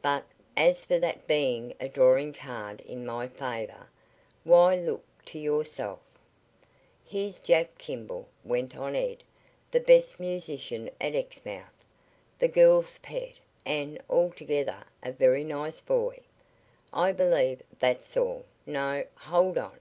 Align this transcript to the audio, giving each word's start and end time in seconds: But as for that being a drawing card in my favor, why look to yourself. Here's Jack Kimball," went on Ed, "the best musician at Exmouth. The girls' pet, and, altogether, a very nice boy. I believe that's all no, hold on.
But 0.00 0.24
as 0.56 0.86
for 0.86 0.98
that 1.00 1.26
being 1.26 1.74
a 1.78 1.86
drawing 1.86 2.32
card 2.32 2.80
in 2.80 3.04
my 3.04 3.28
favor, 3.28 3.90
why 4.42 4.74
look 4.74 5.04
to 5.26 5.38
yourself. 5.38 5.98
Here's 7.04 7.38
Jack 7.40 7.76
Kimball," 7.76 8.26
went 8.42 8.74
on 8.78 8.94
Ed, 8.96 9.22
"the 9.70 9.80
best 9.80 10.18
musician 10.18 10.88
at 10.98 11.14
Exmouth. 11.14 11.74
The 12.38 12.48
girls' 12.48 12.96
pet, 13.00 13.32
and, 13.66 13.98
altogether, 14.08 14.82
a 15.02 15.12
very 15.12 15.44
nice 15.44 15.82
boy. 15.82 16.20
I 16.90 17.12
believe 17.12 17.62
that's 17.78 18.16
all 18.16 18.46
no, 18.64 19.04
hold 19.14 19.58
on. 19.58 19.78